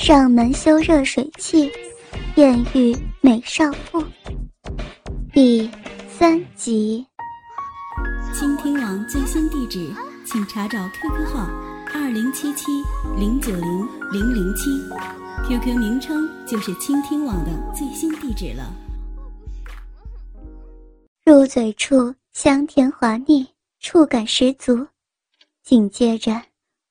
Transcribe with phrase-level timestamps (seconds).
[0.00, 1.68] 上门修热水器，
[2.36, 4.02] 艳遇美少妇。
[5.32, 5.68] 第
[6.08, 7.04] 三集。
[8.32, 9.92] 倾听网最新地址，
[10.24, 11.50] 请查找 QQ 号
[11.92, 12.66] 二零七七
[13.18, 14.70] 零九零零零七
[15.48, 18.72] ，QQ 名称就是倾听网的最新地址了。
[21.24, 23.48] 入嘴处香甜滑腻，
[23.80, 24.86] 触感十足。
[25.64, 26.40] 紧接着，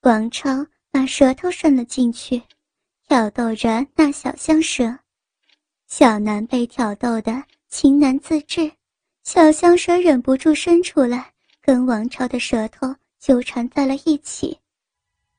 [0.01, 2.43] 王超把舌头伸了进去。
[3.07, 4.93] 挑逗着那小香蛇，
[5.87, 8.69] 小南被挑逗的情难自制，
[9.23, 11.31] 小香蛇忍不住伸出来，
[11.61, 14.59] 跟王超的舌头纠缠在了一起，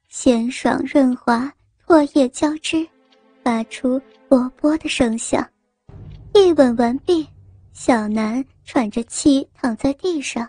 [0.08, 1.52] 鲜爽润滑，
[1.86, 2.88] 唾液交织，
[3.44, 4.00] 发出
[4.30, 5.46] 啵啵的声响。
[6.32, 7.28] 一吻完毕，
[7.74, 10.48] 小南喘着气躺在地上，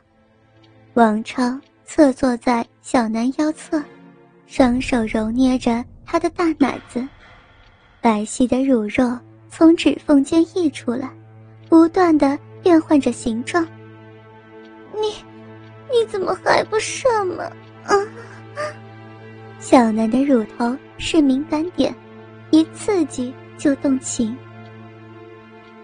[0.93, 3.83] 王超侧坐在小南腰侧，
[4.47, 5.83] 双手揉捏着。
[6.11, 7.07] 他的大奶子，
[8.01, 9.15] 白皙的乳肉
[9.47, 11.07] 从指缝间溢出来，
[11.69, 13.63] 不断的变换着形状。
[14.91, 15.23] 你，
[15.87, 17.43] 你怎么还不射吗？
[17.85, 17.93] 啊！
[19.61, 21.93] 小南的乳头是敏感点，
[22.49, 24.35] 一刺激就动情。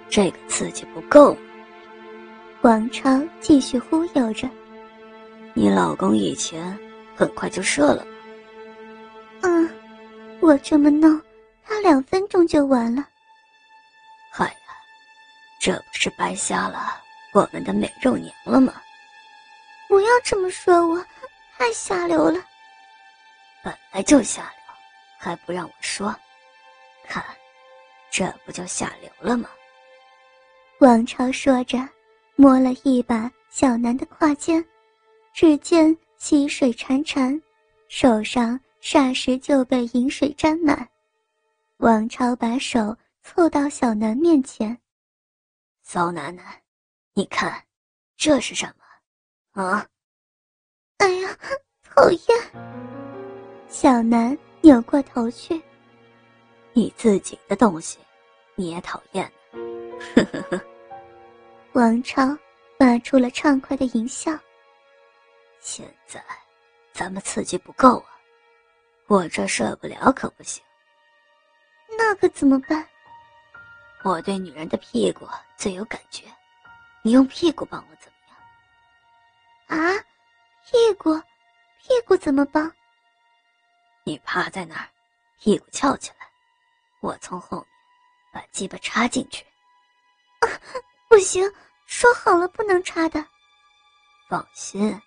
[0.09, 1.37] 这个刺激不够。
[2.63, 4.49] 王超继续忽悠着。
[5.53, 6.75] 你老公以前
[7.15, 8.11] 很快就射了吗？
[9.41, 9.69] 嗯。
[10.45, 11.19] 我这么弄，
[11.63, 13.03] 他两分钟就完了。
[14.37, 14.53] 哎呀，
[15.59, 17.01] 这不是白瞎了
[17.33, 18.79] 我们的美肉娘了吗？
[19.87, 21.03] 不要这么说，我
[21.57, 22.39] 太下流了。
[23.63, 24.75] 本来就下流，
[25.17, 26.15] 还不让我说？
[27.07, 27.25] 看，
[28.11, 29.49] 这不就下流了吗？
[30.79, 31.79] 王超说着，
[32.35, 34.63] 摸了一把小南的胯间，
[35.33, 37.41] 只见溪水潺潺，
[37.89, 38.59] 手上。
[38.85, 40.87] 霎时就被饮水沾满，
[41.77, 44.79] 王超把手凑到小南面前
[45.81, 46.45] ：“骚楠楠，
[47.15, 47.65] 你看，
[48.15, 49.63] 这是什么？
[49.63, 49.87] 啊
[50.97, 51.35] ？”“哎呀，
[51.81, 52.21] 讨厌！”
[53.67, 55.59] 小南扭过头去
[56.71, 57.97] ：“你自己的东西，
[58.53, 59.25] 你也讨厌？”
[60.13, 60.61] 呵呵呵。
[61.73, 62.37] 王超
[62.77, 64.31] 发出了畅快的淫笑
[65.59, 66.23] ：“现在，
[66.93, 68.11] 咱们刺激不够啊。”
[69.07, 70.63] 我这射不了可不行，
[71.97, 72.87] 那可怎么办？
[74.03, 76.23] 我对女人的屁股最有感觉，
[77.03, 79.79] 你用屁股帮我怎么样？
[79.79, 80.03] 啊，
[80.65, 81.15] 屁股，
[81.79, 82.71] 屁股怎么帮？
[84.03, 84.89] 你趴在那儿，
[85.39, 86.27] 屁股翘起来，
[86.99, 87.67] 我从后面
[88.33, 89.45] 把鸡巴插进去。
[91.07, 91.47] 不行，
[91.85, 93.23] 说好了不能插的。
[94.29, 94.99] 放心，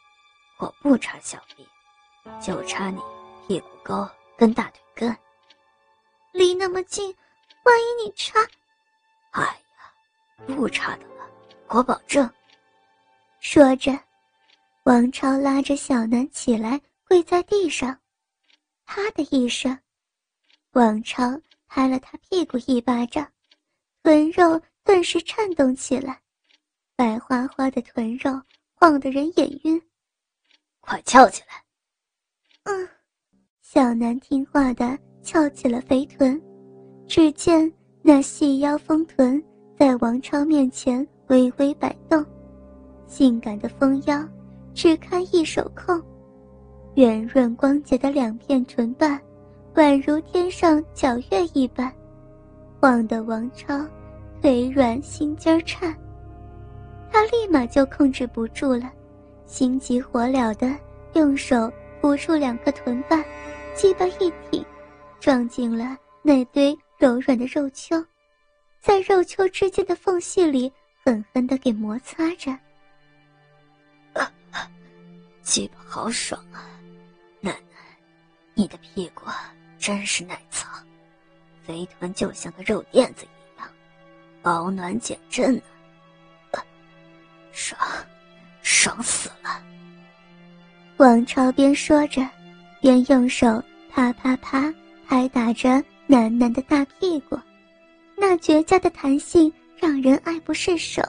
[0.58, 1.68] 我不插小臂，
[2.40, 3.17] 就插你。
[3.48, 5.16] 屁股沟跟大腿根，
[6.32, 7.16] 离那么近，
[7.64, 8.38] 万一你插……
[9.30, 11.26] 哎呀，不插的了，
[11.68, 12.30] 我保证。
[13.40, 13.98] 说着，
[14.82, 17.98] 王超拉着小南起来，跪在地上。
[18.84, 19.78] 啪的一声，
[20.72, 23.26] 王超拍了他屁股一巴掌，
[24.02, 26.20] 臀肉顿时颤动起来，
[26.96, 28.42] 白花花的臀肉
[28.74, 29.82] 晃得人眼晕。
[30.80, 31.64] 快翘起来！
[32.64, 32.86] 嗯。
[33.70, 36.40] 小南听话的翘起了肥臀，
[37.06, 37.70] 只见
[38.00, 39.44] 那细腰丰臀
[39.78, 42.24] 在王超面前微微摆动，
[43.06, 44.26] 性感的丰腰
[44.72, 46.02] 只堪一手控，
[46.94, 49.20] 圆润光洁的两片唇瓣
[49.74, 51.92] 宛如天上皎月一般，
[52.80, 53.86] 晃得王超
[54.40, 55.94] 腿软心尖颤。
[57.12, 58.90] 他立马就控制不住了，
[59.44, 60.74] 心急火燎的
[61.12, 63.22] 用手扶住两个臀瓣。
[63.78, 64.66] 鸡巴一挺，
[65.20, 68.04] 撞进了那堆柔软的肉丘，
[68.80, 70.72] 在肉丘之间的缝隙里
[71.04, 72.58] 狠狠的给摩擦着。
[75.42, 76.66] 鸡巴好爽啊，
[77.40, 77.76] 奶奶，
[78.52, 79.26] 你的屁股
[79.78, 80.66] 真是耐操，
[81.62, 83.70] 肥臀就像个肉垫子一样，
[84.42, 85.62] 保暖减震呢。
[87.52, 87.80] 爽，
[88.60, 89.62] 爽死了！
[90.96, 92.28] 王朝边说着，
[92.80, 93.62] 边用手。
[93.90, 94.72] 啪啪啪，
[95.06, 97.38] 拍打着楠楠的大屁股，
[98.16, 101.02] 那绝佳的弹性让人爱不释手。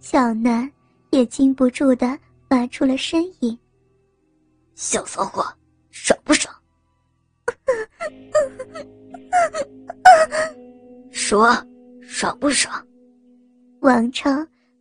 [0.00, 0.70] 小南
[1.10, 2.18] 也禁不住的
[2.48, 3.56] 发出了呻吟。
[4.74, 5.46] 小骚货，
[5.90, 6.52] 爽不爽？
[11.10, 11.56] 说，
[12.20, 12.86] 爽不爽？
[13.80, 14.30] 王超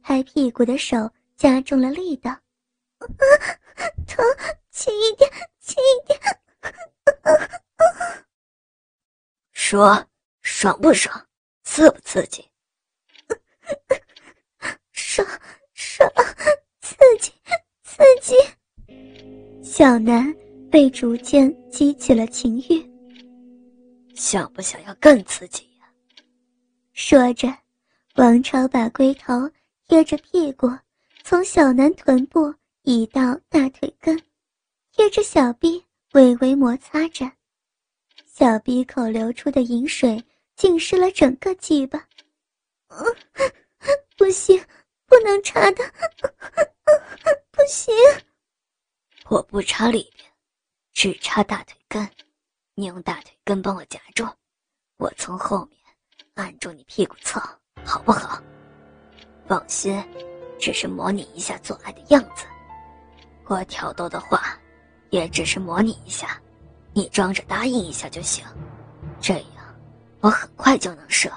[0.01, 2.37] 拍屁股的手加重了力道。
[4.05, 4.25] 疼，
[4.71, 5.31] 轻一点，
[5.61, 6.19] 轻一点。
[9.53, 10.05] 说，
[10.41, 11.25] 爽不爽？
[11.63, 12.45] 刺不刺激？
[14.91, 15.25] 爽，
[15.71, 16.11] 爽，
[16.81, 17.31] 刺激，
[17.83, 18.35] 刺激。
[19.63, 20.35] 小南
[20.69, 22.85] 被逐渐激起了情欲，
[24.13, 25.68] 想不想要更刺激？
[27.01, 27.47] 说着，
[28.15, 29.49] 王超把龟头
[29.87, 30.67] 贴着屁股，
[31.23, 34.21] 从小南臀部移到大腿根，
[34.91, 37.31] 贴着小臂微微摩擦着，
[38.25, 40.21] 小鼻口流出的饮水
[40.57, 42.05] 浸湿了整个鸡巴。
[44.17, 44.61] 不行，
[45.05, 45.81] 不能插的，
[47.49, 47.95] 不行。
[49.29, 50.29] 我不插里边，
[50.91, 52.09] 只插大腿根。
[52.75, 54.27] 你用大腿根帮我夹住，
[54.97, 55.78] 我从后面
[56.39, 57.41] 按住你屁股侧，
[57.83, 58.41] 好不好？
[59.45, 60.01] 放心，
[60.57, 62.45] 只是模拟一下做爱的样子。
[63.47, 64.57] 我挑逗的话，
[65.09, 66.39] 也只是模拟一下，
[66.93, 68.45] 你装着答应一下就行。
[69.19, 69.75] 这样，
[70.21, 71.29] 我很快就能射。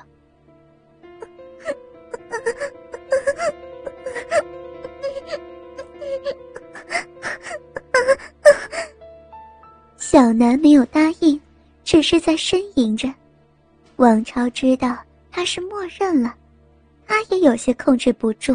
[9.96, 11.40] 小南没有答应，
[11.82, 13.12] 只是在呻吟着。
[14.02, 14.98] 王超知道
[15.30, 16.34] 他是默认了，
[17.06, 18.52] 他也有些控制不住。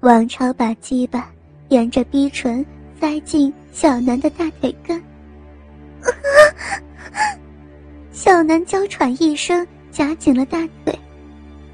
[0.00, 1.30] 王超把鸡巴
[1.68, 2.64] 沿着逼唇
[2.98, 5.04] 塞进小南的大腿根，
[8.10, 10.98] 小南娇喘一声，夹紧了大腿，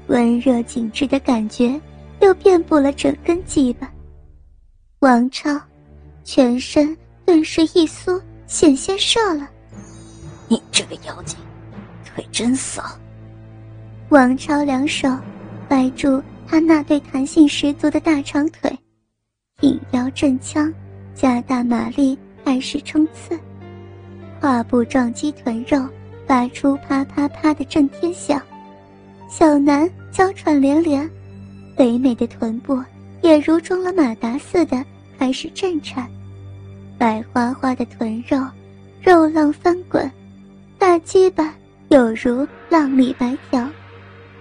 [0.07, 1.79] 温热紧致的感觉
[2.19, 3.89] 又遍布了整根鸡巴。
[4.99, 5.49] 王超
[6.25, 6.93] 全身
[7.25, 8.21] 顿时一酥。
[8.47, 9.47] 险些射了，
[10.47, 11.37] 你这个妖精，
[12.19, 12.83] 腿真骚。
[14.09, 15.07] 王超两手
[15.69, 18.77] 掰住他那对弹性十足的大长腿，
[19.61, 20.73] 挺腰震枪，
[21.15, 23.39] 加大马力开始冲刺，
[24.41, 25.87] 胯部撞击臀肉，
[26.27, 28.41] 发出啪啪啪的震天响。
[29.29, 31.09] 小南娇喘连连，
[31.77, 32.83] 肥美的臀部
[33.21, 34.83] 也如装了马达似的
[35.17, 36.09] 开始震颤。
[36.97, 38.43] 白花花的臀肉，
[39.01, 40.11] 肉浪翻滚，
[40.79, 41.53] 大鸡巴
[41.89, 43.67] 有如浪里白条，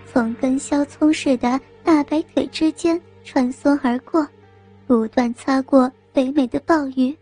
[0.04, 4.28] 从跟削葱似的大白腿之间穿梭而过，
[4.86, 7.16] 不断擦过肥美的鲍鱼，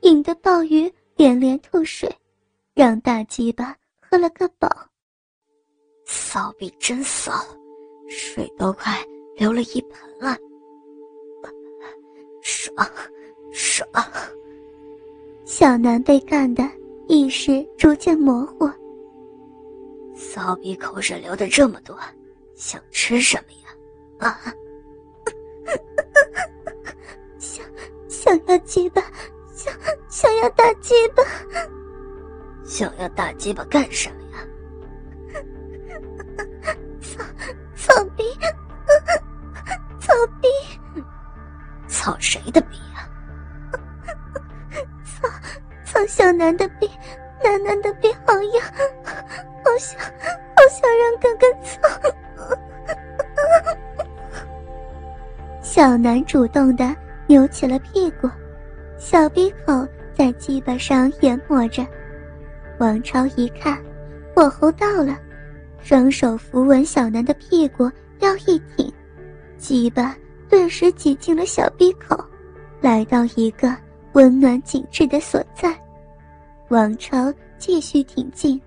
[0.00, 2.10] 引得鲍鱼连连吐水，
[2.74, 4.66] 让大鸡巴喝了个饱。
[6.06, 7.32] 骚逼真骚，
[8.08, 8.98] 水都快
[9.36, 10.38] 流了一盆了，
[12.40, 12.74] 爽，
[13.52, 13.86] 爽。
[15.44, 16.66] 小南被干的
[17.08, 18.70] 意识逐渐模糊。
[20.36, 21.98] 骚逼口水流的这么多，
[22.54, 24.28] 想吃什么呀？
[24.28, 24.38] 啊！
[27.38, 27.64] 想
[28.06, 29.00] 想要鸡巴，
[29.54, 29.72] 想
[30.10, 31.22] 想要大鸡巴，
[32.66, 35.40] 想要大鸡巴干什么呀？
[37.00, 37.24] 操
[37.74, 38.22] 操逼，
[39.98, 40.12] 操
[40.42, 40.48] 逼，
[41.88, 42.76] 操谁的逼？
[45.86, 46.85] 操小南的逼，
[56.26, 56.94] 主动的
[57.26, 58.28] 扭起了屁股，
[58.98, 61.86] 小鼻口在鸡巴上研磨着。
[62.78, 63.78] 王超一看，
[64.34, 65.16] 火候到了，
[65.80, 67.90] 双手扶稳小南的屁股，
[68.20, 68.92] 腰一挺，
[69.56, 70.16] 鸡巴
[70.48, 72.22] 顿时挤进了小鼻口，
[72.80, 73.74] 来到一个
[74.12, 75.74] 温暖紧致的所在。
[76.68, 78.60] 王超继续挺进，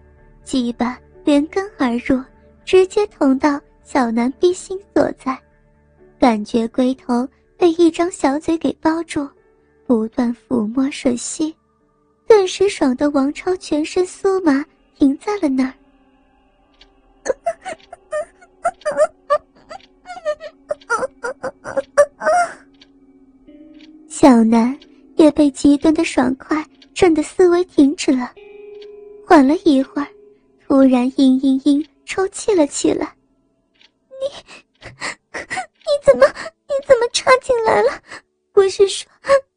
[0.43, 2.19] 鸡巴连根而入，
[2.63, 5.37] 直接捅到小南逼心所在，
[6.17, 7.27] 感觉龟头
[7.59, 9.29] 被一张小嘴给包住，
[9.85, 11.53] 不断抚摸吮吸，
[12.25, 14.65] 顿时爽的王超全身酥麻，
[14.97, 15.73] 停在了那儿。
[24.07, 24.79] 小南
[25.17, 26.65] 也被极端的爽快。
[26.93, 28.33] 震得思维停止了，
[29.25, 30.07] 缓了一会儿，
[30.67, 33.15] 突然嘤嘤嘤抽泣了起来。
[34.19, 34.27] 你，
[35.39, 36.27] 你怎么，
[36.88, 37.91] 怎么插进来了？
[38.53, 39.09] 不是说，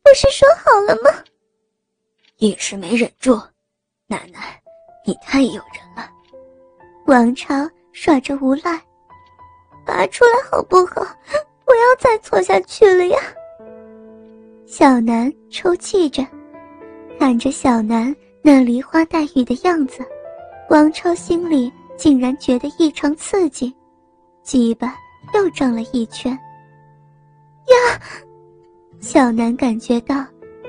[0.02, 1.25] 不是说好了吗？
[2.38, 3.41] 一时没忍住，
[4.07, 4.61] 奶奶，
[5.07, 6.11] 你太诱人了。
[7.07, 7.55] 王超
[7.93, 8.81] 耍着无赖，
[9.85, 11.07] 拔出来好不好？
[11.64, 13.19] 不要再错下去了呀。
[14.67, 16.26] 小南抽泣着。
[17.19, 20.05] 看着小南那梨花带雨的样子，
[20.69, 23.73] 王超心里竟然觉得异常刺激，
[24.43, 24.97] 鸡巴
[25.35, 26.37] 又转了一圈，
[29.00, 30.25] 小南感觉到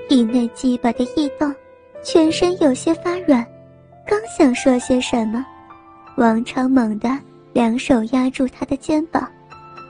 [0.09, 1.53] 体内鸡巴的异动，
[2.03, 3.45] 全身有些发软，
[4.05, 5.45] 刚想说些什么，
[6.17, 7.17] 王超猛地
[7.53, 9.25] 两手压住他的肩膀，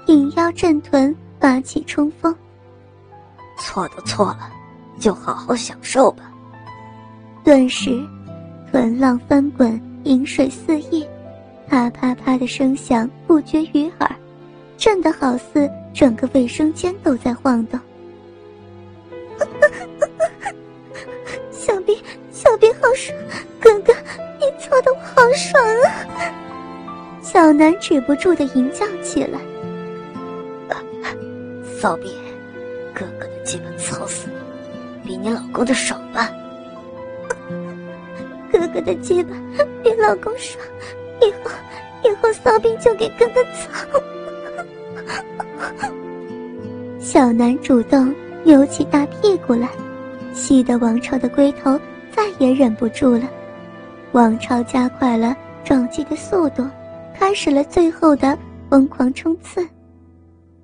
[0.07, 2.35] 引腰震臀，发起冲锋。
[3.57, 4.51] 错都错了，
[4.99, 6.29] 就好好享受吧。
[7.43, 8.05] 顿时，
[8.71, 11.07] 臀浪翻滚，饮水四溢，
[11.67, 14.15] 啪啪啪的声响不绝于耳，
[14.77, 17.79] 震得好似整个卫生间都在晃动。
[21.51, 21.95] 小兵，
[22.31, 23.17] 小兵好爽，
[23.59, 23.93] 哥哥，
[24.39, 25.85] 你操的我好爽啊！
[27.21, 29.39] 小南止不住的吟叫起来。
[31.79, 32.15] 骚逼，
[32.93, 34.29] 哥哥的鸡巴操死
[35.03, 36.29] 你，比你老公的爽吧？
[38.51, 39.35] 哥哥的鸡巴
[39.83, 40.63] 比老公爽，
[41.21, 41.51] 以后
[42.03, 43.69] 以后骚兵就给哥哥操。
[47.13, 48.11] 小南主动
[48.43, 49.69] 扭起大屁股来，
[50.33, 51.79] 气得王超的龟头
[52.11, 53.29] 再也忍不住了。
[54.13, 56.67] 王超加快了撞击的速度，
[57.13, 58.35] 开始了最后的
[58.67, 59.63] 疯狂冲刺。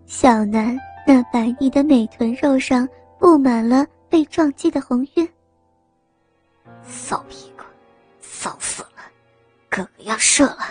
[0.07, 0.75] 小南
[1.05, 2.89] 那白腻的美臀肉上
[3.19, 5.29] 布满了被撞击的红晕。
[6.81, 7.63] 骚屁股！
[8.21, 9.03] 骚死了，
[9.69, 10.63] 哥哥要射了，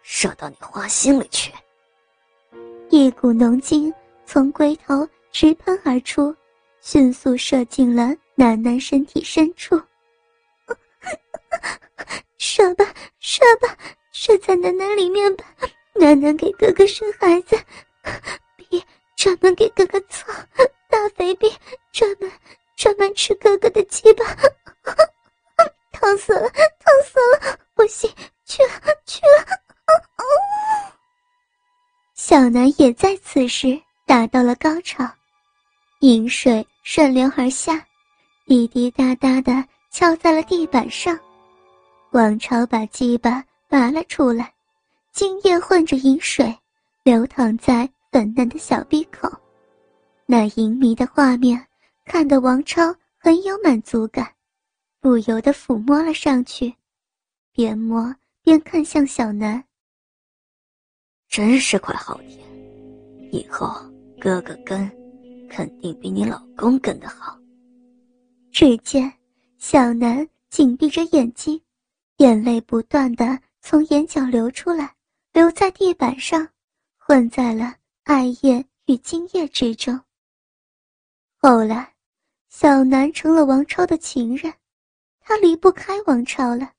[0.00, 1.52] 射到你花心里去。
[2.88, 3.92] 一股浓精
[4.24, 5.06] 从龟头
[5.38, 6.34] 直喷而出，
[6.80, 9.78] 迅速射进了楠楠身体深处。
[12.38, 12.86] 射吧，
[13.20, 13.76] 射吧，
[14.12, 15.44] 射在楠楠里面吧！
[15.92, 17.54] 楠楠给哥哥生孩子，
[18.56, 18.82] 逼
[19.14, 20.32] 专门给哥哥操，
[20.88, 21.52] 大肥逼
[21.92, 22.32] 专门
[22.74, 24.24] 专门吃哥哥的鸡巴。
[25.92, 26.58] 疼死了，疼
[27.04, 27.58] 死了！
[27.74, 28.10] 不行，
[28.46, 28.70] 去了，
[29.04, 29.60] 去了！
[32.14, 35.04] 小南也在此时达到了高潮，
[36.00, 37.84] 饮水顺流而下，
[38.44, 41.18] 滴滴答答的敲在了地板上。
[42.12, 44.52] 王超把鸡巴拔了出来，
[45.12, 46.54] 精液混着饮水，
[47.02, 49.30] 流淌在粉嫩的小鼻口。
[50.26, 51.66] 那淫迷的画面，
[52.04, 54.30] 看得王超很有满足感。
[55.00, 56.74] 不由得抚摸了上去，
[57.52, 59.62] 边摸边看向小南。
[61.28, 62.40] 真是块好田，
[63.32, 63.68] 以后
[64.20, 64.90] 哥哥跟，
[65.48, 67.38] 肯定比你老公跟的好。
[68.50, 69.12] 只见
[69.58, 71.60] 小南紧闭着眼睛，
[72.18, 74.94] 眼泪不断的从眼角流出来，
[75.32, 76.48] 流在地板上，
[76.96, 77.74] 混在了
[78.04, 79.98] 艾叶与精液之中。
[81.36, 81.92] 后来，
[82.48, 84.52] 小南成了王超的情人。
[85.20, 86.70] 他离不开王超了，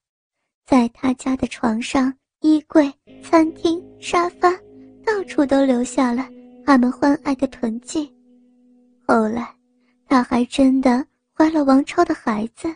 [0.66, 4.50] 在他家的床上、衣柜、餐厅、沙发，
[5.06, 6.28] 到处都留下了
[6.66, 8.12] 他们欢爱的痕迹。
[9.10, 9.56] 后来，
[10.06, 12.76] 他还真的怀了王超的孩子。